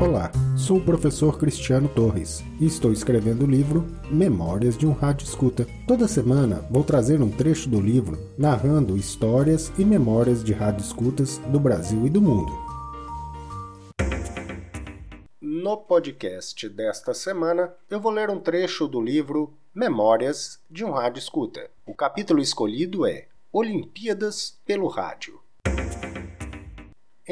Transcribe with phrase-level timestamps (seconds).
[0.00, 5.26] Olá, sou o professor Cristiano Torres e estou escrevendo o livro Memórias de um Rádio
[5.26, 5.66] Escuta.
[5.86, 11.36] Toda semana vou trazer um trecho do livro narrando histórias e memórias de rádio escutas
[11.52, 12.50] do Brasil e do mundo.
[15.38, 21.18] No podcast desta semana, eu vou ler um trecho do livro Memórias de um Rádio
[21.18, 21.70] Escuta.
[21.84, 25.38] O capítulo escolhido é Olimpíadas pelo Rádio.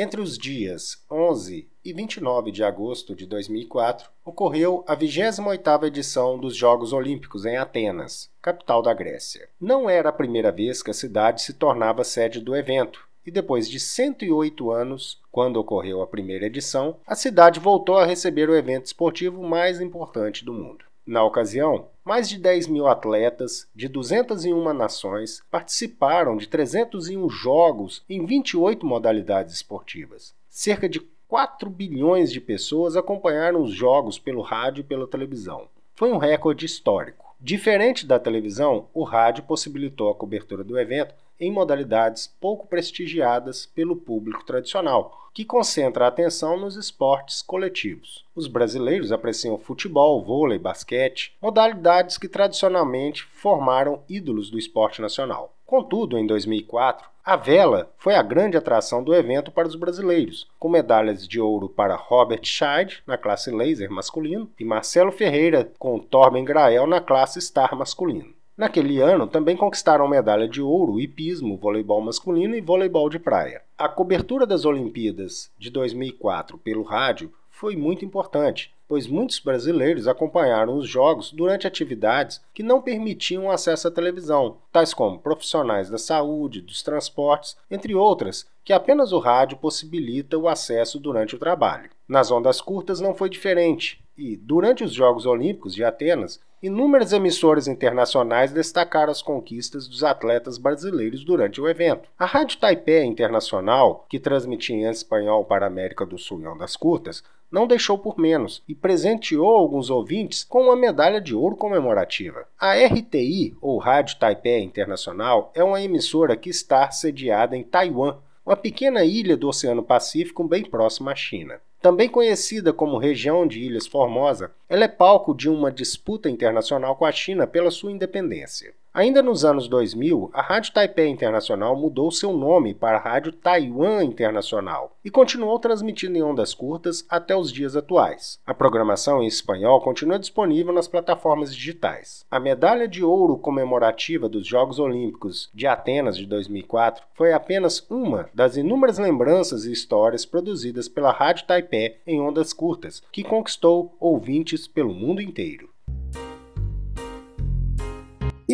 [0.00, 6.54] Entre os dias 11 e 29 de agosto de 2004, ocorreu a 28ª edição dos
[6.54, 9.48] Jogos Olímpicos em Atenas, capital da Grécia.
[9.58, 13.70] Não era a primeira vez que a cidade se tornava sede do evento, e depois
[13.70, 18.84] de 108 anos, quando ocorreu a primeira edição, a cidade voltou a receber o evento
[18.84, 20.84] esportivo mais importante do mundo.
[21.06, 28.26] Na ocasião, mais de 10 mil atletas de 201 nações participaram de 301 jogos em
[28.26, 30.34] 28 modalidades esportivas.
[30.50, 35.68] Cerca de 4 bilhões de pessoas acompanharam os jogos pelo rádio e pela televisão.
[35.94, 37.36] Foi um recorde histórico.
[37.38, 43.96] Diferente da televisão, o rádio possibilitou a cobertura do evento em modalidades pouco prestigiadas pelo
[43.96, 48.24] público tradicional, que concentra a atenção nos esportes coletivos.
[48.34, 55.54] Os brasileiros apreciam futebol, vôlei, basquete, modalidades que tradicionalmente formaram ídolos do esporte nacional.
[55.64, 60.66] Contudo, em 2004, a vela foi a grande atração do evento para os brasileiros, com
[60.66, 66.42] medalhas de ouro para Robert Scheid na classe laser masculino e Marcelo Ferreira com Torben
[66.42, 68.37] Grael na classe star masculino.
[68.58, 73.62] Naquele ano, também conquistaram medalha de ouro hipismo, voleibol masculino e voleibol de praia.
[73.78, 80.76] A cobertura das Olimpíadas de 2004 pelo rádio foi muito importante, pois muitos brasileiros acompanharam
[80.76, 86.60] os jogos durante atividades que não permitiam acesso à televisão, tais como profissionais da saúde,
[86.60, 91.90] dos transportes, entre outras, que apenas o rádio possibilita o acesso durante o trabalho.
[92.08, 97.68] Nas ondas curtas não foi diferente, e, durante os Jogos Olímpicos de Atenas, inúmeras emissoras
[97.68, 102.08] internacionais destacaram as conquistas dos atletas brasileiros durante o evento.
[102.18, 106.76] A Rádio Taipei Internacional, que transmitia em espanhol para a América do Sul em ondas
[106.76, 112.46] curtas, não deixou por menos e presenteou alguns ouvintes com uma medalha de ouro comemorativa.
[112.58, 118.56] A RTI, ou Rádio Taipei Internacional, é uma emissora que está sediada em Taiwan, uma
[118.56, 121.60] pequena ilha do Oceano Pacífico bem próxima à China.
[121.80, 127.04] Também conhecida como região de Ilhas Formosa, ela é palco de uma disputa internacional com
[127.04, 128.74] a China pela sua independência.
[128.92, 134.96] Ainda nos anos 2000, a Rádio Taipei Internacional mudou seu nome para Rádio Taiwan Internacional
[135.04, 138.40] e continuou transmitindo em ondas curtas até os dias atuais.
[138.46, 142.24] A programação em espanhol continua disponível nas plataformas digitais.
[142.30, 148.28] A medalha de ouro comemorativa dos Jogos Olímpicos de Atenas de 2004 foi apenas uma
[148.34, 154.66] das inúmeras lembranças e histórias produzidas pela Rádio Taipei em ondas curtas, que conquistou ouvintes
[154.66, 155.68] pelo mundo inteiro.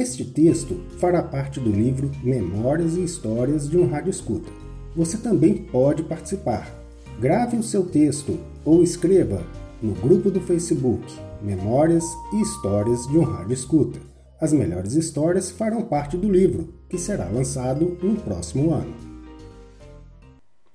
[0.05, 4.53] Este texto fará parte do livro Memórias e Histórias de um Rádio Escuta.
[4.95, 6.71] Você também pode participar.
[7.19, 9.43] Grave o seu texto ou escreva
[9.81, 11.03] no grupo do Facebook
[11.41, 12.05] Memórias
[12.35, 13.99] e Histórias de um Rádio Escuta.
[14.39, 19.14] As melhores histórias farão parte do livro, que será lançado no próximo ano.